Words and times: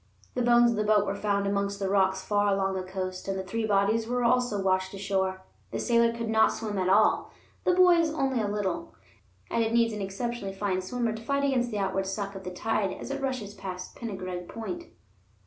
The 0.33 0.41
bones 0.41 0.71
of 0.71 0.77
the 0.77 0.83
boat 0.83 1.05
were 1.05 1.13
found 1.13 1.45
amongst 1.45 1.77
the 1.77 1.87
rocks 1.87 2.23
far 2.23 2.47
along 2.51 2.73
the 2.73 2.81
coast, 2.81 3.27
and 3.27 3.37
the 3.37 3.43
three 3.43 3.67
bodies 3.67 4.07
were 4.07 4.23
also 4.23 4.59
washed 4.59 4.95
ashore. 4.95 5.43
The 5.69 5.77
sailor 5.77 6.11
could 6.11 6.27
not 6.27 6.51
swim 6.51 6.79
at 6.79 6.89
all, 6.89 7.29
the 7.65 7.75
boys 7.75 8.09
only 8.11 8.41
a 8.41 8.47
little, 8.47 8.95
and 9.51 9.63
it 9.63 9.73
needs 9.73 9.93
an 9.93 10.01
exceptionally 10.01 10.55
fine 10.55 10.81
swimmer 10.81 11.13
to 11.13 11.21
fight 11.21 11.43
against 11.43 11.69
the 11.69 11.77
outward 11.77 12.07
suck 12.07 12.33
of 12.33 12.43
the 12.43 12.49
tide 12.49 12.91
as 12.93 13.11
it 13.11 13.21
rushes 13.21 13.53
past 13.53 13.95
Pengareg 13.95 14.47
Point. 14.47 14.85